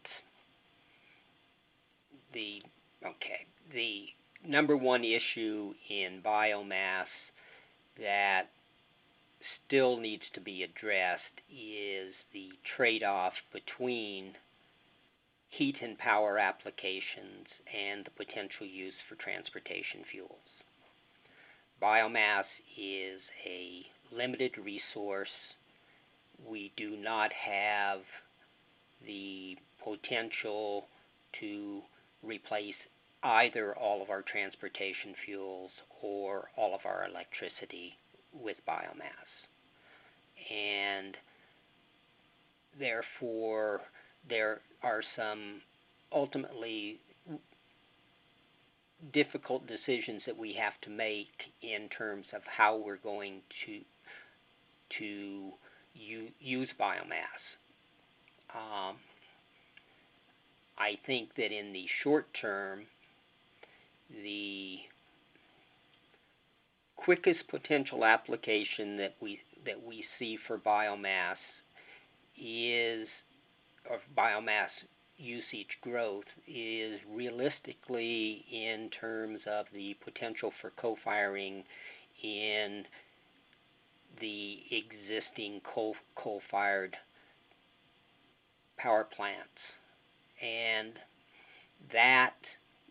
the 2.34 2.62
okay 3.06 3.46
the 3.74 4.06
number 4.46 4.76
one 4.76 5.04
issue 5.04 5.74
in 5.90 6.22
biomass 6.26 7.08
that 8.00 8.50
still 9.66 9.98
needs 9.98 10.24
to 10.34 10.40
be 10.40 10.64
addressed 10.64 11.22
is 11.50 12.14
the 12.34 12.50
trade-off 12.76 13.34
between 13.54 14.34
heat 15.50 15.76
and 15.82 15.98
power 15.98 16.38
applications 16.38 17.48
and 17.74 18.06
the 18.06 18.26
potential 18.26 18.66
use 18.66 18.94
for 19.08 19.16
transportation 19.16 20.04
fuels. 20.12 20.32
Biomass 21.82 22.46
is 22.78 23.22
a 23.46 23.86
limited 24.16 24.52
resource. 24.58 25.30
We 26.48 26.72
do 26.78 26.98
not 26.98 27.32
have 27.34 28.02
the 29.06 29.58
potential 29.84 30.88
to 31.40 31.82
replace 32.24 32.76
either 33.24 33.76
all 33.76 34.02
of 34.02 34.10
our 34.10 34.22
transportation 34.22 35.16
fuels 35.26 35.72
or 36.02 36.50
all 36.56 36.76
of 36.76 36.82
our 36.86 37.06
electricity 37.10 37.98
with 38.34 38.58
biomass. 38.68 39.28
And 40.52 41.18
therefore, 42.80 43.82
there 44.30 44.62
are 44.84 45.02
some 45.16 45.62
ultimately 46.14 47.00
difficult 49.14 49.64
decisions 49.68 50.22
that 50.26 50.38
we 50.38 50.54
have 50.54 50.74
to 50.82 50.90
make 50.90 51.28
in 51.62 51.90
terms 51.90 52.26
of 52.34 52.42
how 52.46 52.78
we're 52.78 52.98
going 52.98 53.42
to 53.66 53.82
to 55.00 55.52
use 56.40 56.70
biomass. 56.80 57.42
Um, 58.56 58.96
I 60.78 60.98
think 61.06 61.36
that 61.36 61.52
in 61.52 61.74
the 61.74 61.86
short 62.04 62.28
term, 62.40 62.86
the 64.10 64.78
quickest 66.96 67.48
potential 67.50 68.04
application 68.06 68.98
that 68.98 69.16
we 69.22 69.40
that 69.66 69.82
we 69.86 70.04
see 70.20 70.38
for 70.48 70.58
biomass 70.58 71.38
is 72.42 73.08
of 73.92 74.00
biomass 74.18 74.70
usage 75.18 75.78
growth 75.82 76.26
is 76.48 77.00
realistically 77.12 78.46
in 78.52 78.90
terms 79.00 79.40
of 79.50 79.66
the 79.74 79.96
potential 80.04 80.52
for 80.62 80.72
co-firing 80.80 81.64
in 82.24 82.84
the 84.20 84.60
existing 84.72 85.62
coal 85.74 85.96
coal-fired 86.16 86.96
power 88.78 89.08
plants, 89.16 89.48
and 90.42 90.94
that 91.92 92.36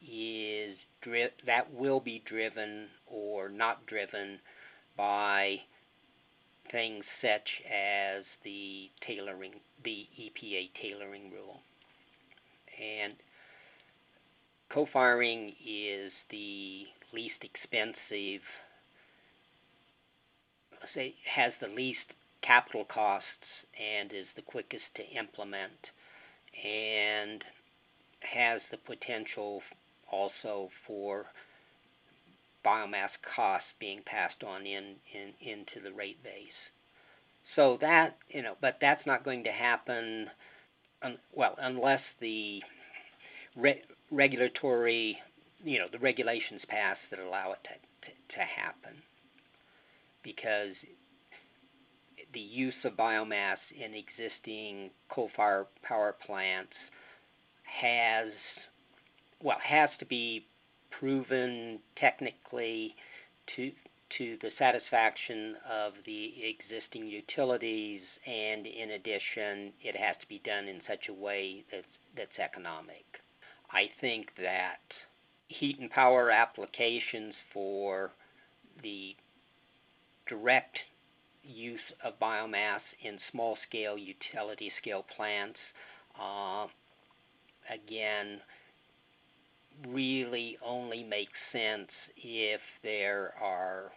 is 0.02 0.76
dri- 1.06 1.30
that 1.46 1.72
will 1.72 2.00
be 2.00 2.22
driven 2.26 2.86
or 3.06 3.48
not 3.48 3.86
driven 3.86 4.38
by 4.96 5.56
things 6.72 7.04
such 7.22 7.48
as 7.72 8.24
the 8.44 8.90
tailoring, 9.06 9.52
the 9.84 10.06
EPA 10.20 10.70
tailoring 10.82 11.30
rule, 11.30 11.60
and 12.82 13.14
co-firing 14.72 15.54
is 15.64 16.12
the 16.30 16.84
least 17.14 17.36
expensive 17.42 18.42
say 20.94 21.14
has 21.24 21.52
the 21.60 21.68
least 21.68 22.12
capital 22.42 22.84
costs 22.92 23.26
and 23.80 24.12
is 24.12 24.26
the 24.36 24.42
quickest 24.42 24.84
to 24.94 25.02
implement 25.18 25.72
and 26.64 27.42
has 28.20 28.60
the 28.70 28.76
potential 28.78 29.62
also 30.10 30.70
for 30.86 31.26
biomass 32.64 33.10
costs 33.34 33.68
being 33.78 34.00
passed 34.06 34.42
on 34.42 34.66
in, 34.66 34.96
in 35.14 35.32
into 35.40 35.80
the 35.82 35.92
rate 35.92 36.22
base. 36.22 36.48
So 37.54 37.78
that 37.80 38.16
you 38.28 38.42
know, 38.42 38.54
but 38.60 38.78
that's 38.80 39.06
not 39.06 39.24
going 39.24 39.44
to 39.44 39.52
happen. 39.52 40.28
Un, 41.02 41.18
well, 41.34 41.54
unless 41.60 42.00
the 42.20 42.62
re, 43.54 43.82
regulatory, 44.10 45.18
you 45.62 45.78
know, 45.78 45.86
the 45.92 45.98
regulations 45.98 46.62
pass 46.68 46.96
that 47.10 47.20
allow 47.20 47.52
it 47.52 47.58
to, 47.64 48.08
to, 48.08 48.38
to 48.38 48.44
happen, 48.44 48.94
because 50.22 50.74
the 52.32 52.40
use 52.40 52.74
of 52.84 52.94
biomass 52.94 53.58
in 53.78 53.92
existing 53.94 54.90
coal-fired 55.10 55.66
power 55.82 56.16
plants 56.26 56.72
has 57.62 58.28
well 59.42 59.58
has 59.62 59.90
to 59.98 60.06
be 60.06 60.46
proven 60.90 61.78
technically 61.96 62.94
to 63.54 63.70
to 64.18 64.38
the 64.40 64.50
satisfaction 64.56 65.56
of 65.68 65.92
the 66.04 66.32
existing 66.44 67.08
utilities 67.08 68.02
and 68.24 68.64
in 68.64 68.92
addition 68.92 69.72
it 69.82 69.96
has 69.96 70.14
to 70.20 70.28
be 70.28 70.40
done 70.44 70.68
in 70.68 70.80
such 70.88 71.08
a 71.08 71.12
way 71.12 71.64
that's 71.72 71.86
that's 72.16 72.38
economic. 72.38 73.04
I 73.70 73.90
think 74.00 74.28
that 74.40 74.78
heat 75.48 75.78
and 75.80 75.90
power 75.90 76.30
applications 76.30 77.34
for 77.52 78.12
the 78.82 79.14
direct 80.28 80.78
use 81.42 81.80
of 82.04 82.18
biomass 82.20 82.80
in 83.02 83.18
small 83.30 83.56
scale 83.68 83.96
utility 83.98 84.72
scale 84.80 85.04
plants. 85.16 85.58
Uh, 86.20 86.66
again, 87.72 88.40
really 89.88 90.58
only 90.64 91.02
makes 91.02 91.38
sense 91.52 91.88
if 92.16 92.60
there 92.82 93.34
are, 93.40 93.92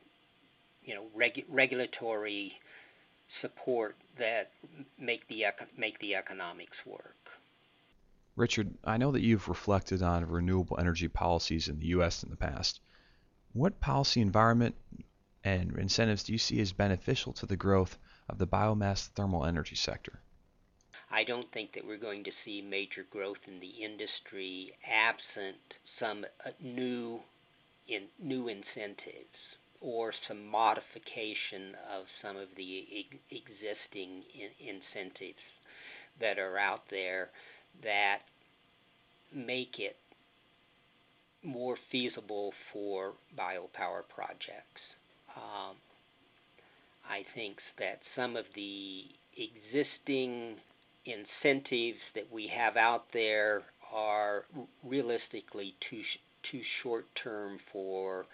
you 0.84 0.96
know, 0.96 1.06
regu- 1.18 1.46
regulatory 1.50 2.54
support 3.42 3.96
that 4.18 4.52
make 5.00 5.28
the 5.28 5.46
make 5.78 6.00
the 6.00 6.16
economics 6.16 6.78
work. 6.86 7.16
Richard, 8.36 8.74
I 8.84 8.98
know 8.98 9.12
that 9.12 9.22
you've 9.22 9.50
reflected 9.50 10.02
on 10.02 10.26
renewable 10.26 10.80
energy 10.80 11.08
policies 11.08 11.68
in 11.68 11.80
the 11.80 11.88
U.S. 11.88 12.24
in 12.24 12.30
the 12.30 12.38
past. 12.38 12.80
What 13.54 13.80
policy 13.80 14.22
environment 14.22 14.76
and 15.44 15.78
incentives 15.78 16.24
do 16.24 16.32
you 16.32 16.38
see 16.38 16.60
as 16.62 16.72
beneficial 16.72 17.34
to 17.34 17.46
the 17.46 17.58
growth 17.58 17.98
of 18.30 18.38
the 18.38 18.48
biomass 18.48 19.08
thermal 19.08 19.46
energy 19.46 19.76
sector? 19.76 20.22
I 21.12 21.24
don't 21.24 21.52
think 21.52 21.74
that 21.74 21.86
we're 21.86 21.98
going 21.98 22.24
to 22.24 22.32
see 22.46 22.62
major 22.62 23.06
growth 23.12 23.38
in 23.48 23.60
the 23.60 23.84
industry 23.84 24.74
absent 24.86 25.58
some 26.00 26.26
uh, 26.46 26.52
new 26.62 27.20
in 27.88 28.04
new 28.22 28.48
incentives 28.48 29.40
or 29.82 30.14
some 30.28 30.46
modification 30.46 31.76
of 31.96 32.06
some 32.22 32.38
of 32.38 32.50
the 32.56 32.86
existing 33.32 34.24
in- 34.36 34.76
incentives. 34.76 35.40
that 36.20 36.38
are 36.38 36.58
out 36.58 36.84
there 36.90 37.30
that 37.84 38.20
make 39.34 39.80
it 39.80 39.96
more 41.44 41.78
feasible 41.92 42.54
for 42.74 43.14
biopower 43.38 44.02
projects. 44.14 44.82
Um, 45.36 45.76
I 47.10 47.24
think 47.34 47.58
that 47.80 48.00
some 48.16 48.36
of 48.36 48.46
the 48.56 49.06
existing 49.38 50.56
incentives 51.06 52.00
that 52.16 52.28
we 52.32 52.48
have 52.48 52.78
out 52.78 53.06
there 53.14 53.64
are 53.94 54.46
realistically 54.84 55.76
too 55.90 56.02
too 56.52 56.62
short 56.82 57.06
term 57.22 57.60
for 57.72 58.26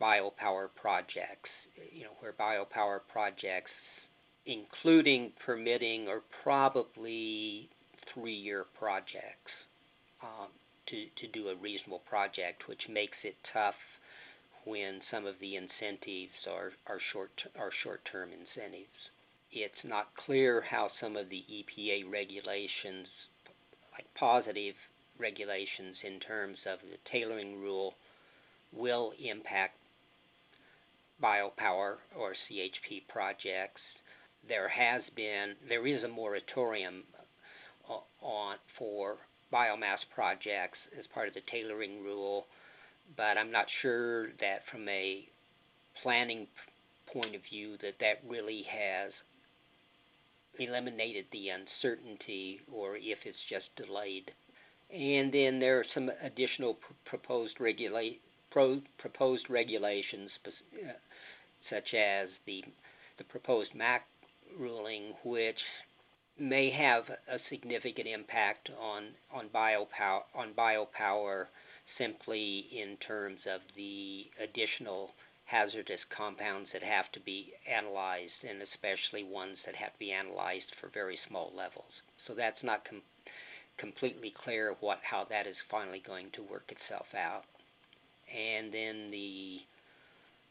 biopower 0.00 0.68
projects. 0.80 1.50
You 1.92 2.04
know, 2.04 2.10
where 2.20 2.32
biopower 2.32 3.00
projects, 3.10 3.70
including 4.46 5.32
permitting, 5.44 6.08
are 6.08 6.22
probably 6.42 7.68
three-year 8.12 8.66
projects 8.78 9.50
um, 10.22 10.48
to 10.86 11.06
to 11.16 11.28
do 11.32 11.48
a 11.48 11.56
reasonable 11.56 12.02
project, 12.08 12.68
which 12.68 12.82
makes 12.88 13.16
it 13.24 13.36
tough 13.52 13.74
when 14.64 15.00
some 15.10 15.26
of 15.26 15.34
the 15.40 15.56
incentives 15.56 16.32
are 16.48 16.72
are 16.86 17.00
short 17.12 17.30
are 17.58 17.70
short-term 17.82 18.30
incentives. 18.30 19.10
It's 19.56 19.84
not 19.84 20.08
clear 20.16 20.62
how 20.68 20.90
some 21.00 21.16
of 21.16 21.28
the 21.28 21.44
EPA 21.48 22.10
regulations, 22.10 23.06
like 23.92 24.06
positive 24.18 24.74
regulations 25.16 25.96
in 26.02 26.18
terms 26.18 26.58
of 26.66 26.80
the 26.80 26.98
tailoring 27.10 27.60
rule, 27.60 27.94
will 28.72 29.12
impact 29.24 29.76
biopower 31.22 31.98
or 32.18 32.34
CHP 32.50 33.06
projects. 33.08 33.80
There 34.48 34.68
has 34.68 35.02
been, 35.14 35.54
there 35.68 35.86
is 35.86 36.02
a 36.02 36.08
moratorium 36.08 37.04
uh, 37.88 37.98
on 38.20 38.56
for 38.76 39.18
biomass 39.52 39.98
projects 40.12 40.78
as 40.98 41.06
part 41.14 41.28
of 41.28 41.34
the 41.34 41.42
tailoring 41.48 42.02
rule, 42.02 42.46
but 43.16 43.38
I'm 43.38 43.52
not 43.52 43.66
sure 43.82 44.30
that 44.40 44.62
from 44.72 44.88
a 44.88 45.28
planning 46.02 46.48
point 47.12 47.36
of 47.36 47.42
view 47.48 47.76
that 47.82 47.94
that 48.00 48.20
really 48.28 48.64
has 48.68 49.12
eliminated 50.58 51.26
the 51.32 51.48
uncertainty 51.50 52.60
or 52.72 52.96
if 52.96 53.18
it's 53.24 53.38
just 53.48 53.66
delayed. 53.76 54.30
And 54.92 55.32
then 55.32 55.58
there 55.58 55.78
are 55.80 55.86
some 55.94 56.10
additional 56.22 56.74
pr- 56.74 56.92
proposed 57.04 57.60
regulate 57.60 58.20
pro- 58.50 58.82
proposed 58.98 59.48
regulations, 59.50 60.30
uh, 60.46 60.92
such 61.70 61.94
as 61.94 62.28
the 62.46 62.64
the 63.16 63.24
proposed 63.24 63.74
MACT 63.74 64.06
ruling, 64.58 65.14
which 65.24 65.58
may 66.38 66.68
have 66.70 67.04
a 67.28 67.38
significant 67.48 68.08
impact 68.08 68.70
on 68.80 69.04
on 69.32 69.48
biopower 69.48 70.22
on 70.34 70.52
biopower 70.52 71.46
simply 71.98 72.66
in 72.72 72.96
terms 73.06 73.38
of 73.52 73.60
the 73.76 74.26
additional 74.42 75.10
hazardous 75.44 76.00
compounds 76.16 76.68
that 76.72 76.82
have 76.82 77.10
to 77.12 77.20
be 77.20 77.52
analyzed, 77.70 78.32
and 78.48 78.62
especially 78.62 79.24
ones 79.24 79.58
that 79.66 79.74
have 79.74 79.92
to 79.92 79.98
be 79.98 80.12
analyzed 80.12 80.72
for 80.80 80.88
very 80.88 81.18
small 81.28 81.52
levels. 81.56 81.92
So 82.26 82.34
that's 82.34 82.62
not 82.62 82.84
com- 82.88 83.02
completely 83.78 84.34
clear 84.44 84.74
what 84.80 84.98
how 85.02 85.26
that 85.30 85.46
is 85.46 85.56
finally 85.70 86.02
going 86.06 86.28
to 86.34 86.42
work 86.42 86.70
itself 86.72 87.06
out. 87.14 87.44
And 88.34 88.72
then 88.72 89.10
the 89.10 89.60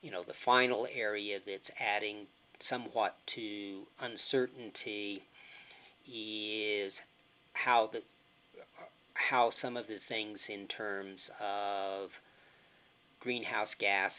you 0.02 0.12
know 0.12 0.24
the 0.26 0.34
final 0.46 0.88
area 0.94 1.40
that's 1.46 1.70
adding 1.80 2.28
somewhat 2.70 3.18
to 3.36 3.82
uncertainty 4.00 5.24
is 6.08 6.94
how 7.54 7.90
the 7.92 8.02
how 9.16 9.52
some 9.62 9.78
of 9.78 9.88
the 9.88 10.00
things 10.10 10.38
in 10.50 10.68
terms 10.68 11.18
of 11.42 12.10
greenhouse 13.20 13.70
gas 13.80 14.12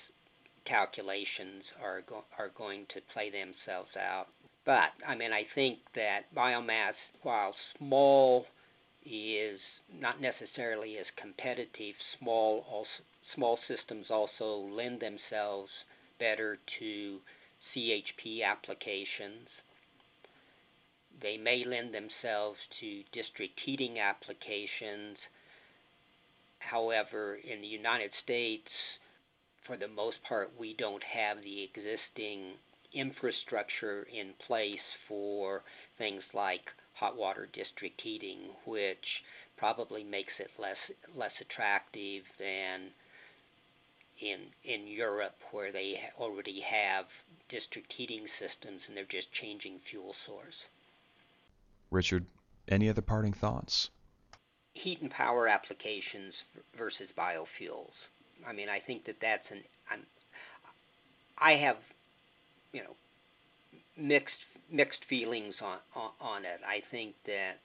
calculations 0.65 1.65
are 1.83 2.03
go- 2.03 2.25
are 2.39 2.51
going 2.51 2.87
to 2.95 3.01
play 3.13 3.31
themselves 3.31 3.97
out. 3.97 4.29
But 4.65 4.93
I 5.07 5.15
mean, 5.15 5.33
I 5.33 5.47
think 5.55 5.79
that 5.95 6.35
biomass, 6.35 6.95
while 7.23 7.55
small, 7.79 8.47
is 9.05 9.61
not 9.93 10.21
necessarily 10.21 10.99
as 10.99 11.07
competitive. 11.17 11.95
Small 12.19 12.65
also, 12.71 12.89
small 13.35 13.59
systems 13.69 14.07
also 14.11 14.69
lend 14.73 15.01
themselves 15.01 15.71
better 16.19 16.59
to 16.79 17.21
CHP 17.75 18.43
applications. 18.43 19.49
They 21.21 21.37
may 21.37 21.65
lend 21.65 21.95
themselves 21.95 22.59
to 22.81 23.03
district 23.13 23.61
heating 23.61 23.99
applications. 23.99 25.19
However, 26.59 27.37
in 27.37 27.61
the 27.61 27.67
United 27.67 28.11
States, 28.23 28.69
for 29.67 29.77
the 29.77 29.89
most 29.89 30.17
part, 30.29 30.53
we 30.59 30.75
don't 30.75 31.03
have 31.03 31.39
the 31.43 31.63
existing 31.63 32.53
infrastructure 32.93 34.07
in 34.13 34.31
place 34.47 34.87
for 35.09 35.63
things 35.99 36.23
like 36.33 36.63
hot 36.95 37.17
water 37.17 37.49
district 37.53 38.01
heating, 38.01 38.51
which 38.67 39.23
probably 39.57 40.05
makes 40.05 40.33
it 40.39 40.51
less 40.59 40.77
less 41.17 41.33
attractive 41.41 42.25
than 42.39 42.91
in 44.21 44.41
in 44.65 44.87
Europe 44.87 45.37
where 45.51 45.73
they 45.73 46.01
already 46.19 46.61
have 46.61 47.07
district 47.49 47.93
heating 47.97 48.27
systems 48.39 48.81
and 48.87 48.97
they're 48.97 49.05
just 49.05 49.33
changing 49.33 49.81
fuel 49.91 50.15
source. 50.27 50.55
Richard, 51.91 52.27
any 52.69 52.89
other 52.89 53.03
parting 53.03 53.33
thoughts? 53.33 53.91
Heat 54.75 55.01
and 55.01 55.11
power 55.11 55.47
applications 55.47 56.35
versus 56.77 57.09
biofuels. 57.17 57.93
I 58.47 58.53
mean, 58.53 58.69
I 58.69 58.81
think 58.81 59.05
that 59.07 59.17
that's 59.21 59.47
an. 59.51 59.63
I'm, 59.91 60.01
I 61.39 61.53
have, 61.53 61.77
you 62.73 62.83
know, 62.83 62.95
mixed 63.97 64.35
mixed 64.71 65.01
feelings 65.09 65.55
on, 65.61 65.79
on 65.95 66.11
on 66.21 66.45
it. 66.45 66.61
I 66.67 66.83
think 66.91 67.15
that 67.27 67.61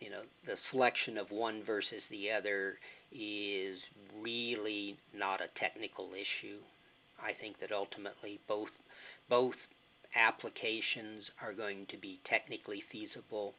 you 0.00 0.10
know 0.10 0.22
the 0.46 0.56
selection 0.70 1.18
of 1.18 1.30
one 1.30 1.62
versus 1.64 2.02
the 2.10 2.30
other 2.30 2.74
is 3.12 3.78
really 4.20 4.98
not 5.14 5.40
a 5.40 5.58
technical 5.58 6.10
issue. 6.12 6.58
I 7.22 7.32
think 7.32 7.58
that 7.60 7.72
ultimately 7.72 8.40
both 8.48 8.68
both 9.28 9.54
applications 10.14 11.24
are 11.42 11.52
going 11.52 11.86
to 11.90 11.96
be 11.96 12.20
technically 12.28 12.82
feasible. 12.90 13.54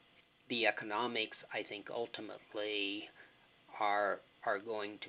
The 0.49 0.65
economics, 0.65 1.37
I 1.53 1.63
think, 1.63 1.87
ultimately 1.93 3.03
are 3.79 4.19
are 4.45 4.59
going 4.59 4.97
to 5.01 5.07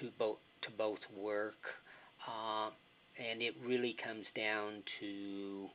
to 0.00 0.10
both 0.18 0.38
to 0.62 0.70
both 0.76 0.98
work, 1.16 1.56
uh, 2.26 2.70
and 3.18 3.40
it 3.40 3.54
really 3.64 3.96
comes 4.04 4.26
down 4.36 4.82
to 5.00 5.66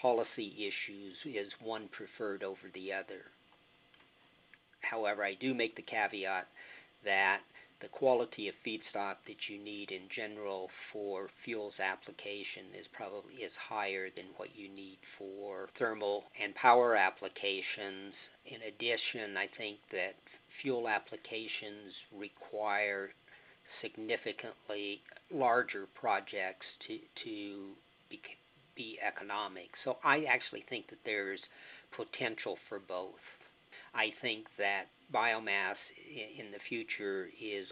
policy 0.00 0.54
issues: 0.58 1.16
is 1.24 1.52
one 1.62 1.88
preferred 1.88 2.42
over 2.42 2.70
the 2.74 2.92
other? 2.92 3.24
However, 4.80 5.24
I 5.24 5.34
do 5.34 5.54
make 5.54 5.76
the 5.76 5.82
caveat 5.82 6.46
that 7.04 7.40
the 7.80 7.88
quality 7.88 8.48
of 8.48 8.54
feedstock 8.66 9.16
that 9.26 9.48
you 9.48 9.58
need 9.58 9.92
in 9.92 10.02
general 10.14 10.68
for 10.92 11.28
fuels 11.44 11.74
application 11.78 12.64
is 12.78 12.86
probably 12.92 13.34
is 13.34 13.52
higher 13.68 14.08
than 14.16 14.24
what 14.36 14.48
you 14.56 14.68
need 14.68 14.98
for 15.16 15.68
thermal 15.78 16.24
and 16.42 16.54
power 16.56 16.96
applications. 16.96 18.14
In 18.46 18.62
addition, 18.66 19.36
I 19.36 19.46
think 19.56 19.78
that 19.92 20.16
fuel 20.60 20.88
applications 20.88 21.94
require 22.12 23.10
significantly 23.82 25.00
larger 25.30 25.86
projects 25.94 26.66
to 26.86 26.98
to 27.24 27.70
be, 28.08 28.20
be 28.74 28.98
economic. 29.06 29.70
So 29.84 29.98
I 30.04 30.24
actually 30.24 30.64
think 30.68 30.88
that 30.90 30.98
there's 31.04 31.40
potential 31.96 32.58
for 32.68 32.78
both. 32.78 33.24
I 33.94 34.12
think 34.20 34.46
that 34.58 34.86
biomass 35.12 35.76
in 36.38 36.50
the 36.52 36.58
future 36.68 37.28
is 37.40 37.66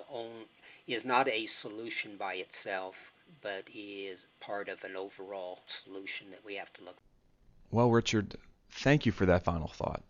is 0.87 1.03
not 1.05 1.29
a 1.29 1.49
solution 1.62 2.16
by 2.19 2.35
itself, 2.35 2.95
but 3.42 3.64
is 3.75 4.19
part 4.40 4.69
of 4.69 4.79
an 4.85 4.97
overall 4.97 5.59
solution 5.85 6.31
that 6.31 6.45
we 6.45 6.55
have 6.55 6.73
to 6.75 6.85
look. 6.85 6.97
Well, 7.71 7.90
Richard, 7.90 8.37
thank 8.71 9.07
you 9.07 9.12
for 9.12 9.27
that 9.27 9.45
final 9.45 9.69
thought. 9.69 10.03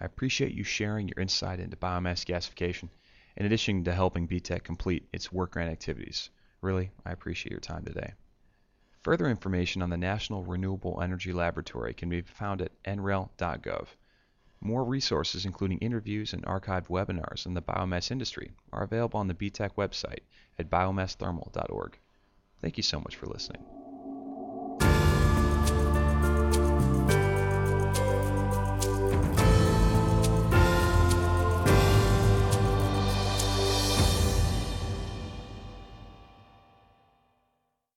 I 0.00 0.04
appreciate 0.06 0.52
you 0.52 0.64
sharing 0.64 1.08
your 1.08 1.20
insight 1.20 1.60
into 1.60 1.76
biomass 1.76 2.24
gasification 2.24 2.88
in 3.36 3.46
addition 3.46 3.84
to 3.84 3.94
helping 3.94 4.28
BTEC 4.28 4.62
complete 4.64 5.08
its 5.12 5.28
WERC 5.28 5.50
grant 5.50 5.70
activities. 5.70 6.30
Really, 6.60 6.90
I 7.04 7.12
appreciate 7.12 7.50
your 7.50 7.60
time 7.60 7.84
today. 7.84 8.12
Further 9.02 9.28
information 9.28 9.80
on 9.80 9.90
the 9.90 9.96
National 9.96 10.44
Renewable 10.44 11.00
Energy 11.02 11.32
Laboratory 11.32 11.94
can 11.94 12.10
be 12.10 12.20
found 12.20 12.60
at 12.60 12.82
nrel.gov. 12.82 13.86
More 14.60 14.84
resources, 14.84 15.46
including 15.46 15.78
interviews 15.78 16.34
and 16.34 16.44
archived 16.44 16.88
webinars 16.88 17.46
on 17.46 17.54
the 17.54 17.62
biomass 17.62 18.10
industry, 18.10 18.52
are 18.72 18.82
available 18.82 19.18
on 19.18 19.28
the 19.28 19.34
BTEC 19.34 19.74
website 19.76 20.20
at 20.58 20.68
biomassthermal.org. 20.68 21.98
Thank 22.60 22.76
you 22.76 22.82
so 22.82 23.00
much 23.00 23.16
for 23.16 23.26
listening. 23.26 23.79